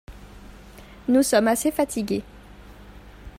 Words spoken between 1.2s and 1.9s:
sommes assez